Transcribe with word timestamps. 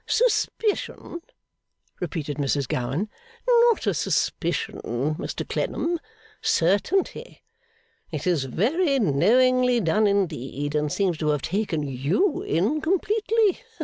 'Suspicion?' 0.07 1.21
repeated 1.99 2.37
Mrs 2.37 2.67
Gowan. 2.67 3.07
'Not 3.47 3.83
suspicion, 3.95 4.79
Mr 5.19 5.47
Clennam, 5.47 5.99
Certainty. 6.41 7.43
It 8.09 8.25
is 8.25 8.45
very 8.45 8.97
knowingly 8.97 9.79
done 9.79 10.07
indeed, 10.07 10.73
and 10.73 10.91
seems 10.91 11.19
to 11.19 11.27
have 11.29 11.43
taken 11.43 11.83
you 11.83 12.41
in 12.41 12.81
completely. 12.81 13.59